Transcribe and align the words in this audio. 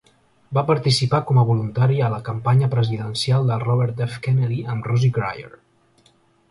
Va 0.57 0.61
participar 0.69 1.19
com 1.31 1.41
a 1.41 1.43
voluntari 1.49 1.99
a 2.05 2.09
la 2.15 2.19
campanya 2.31 2.71
presidencial 2.73 3.49
de 3.53 3.61
Robert 3.67 4.05
F. 4.09 4.21
Kennedy 4.29 4.61
amb 4.75 4.93
Rosie 4.93 5.19
Grier. 5.21 5.51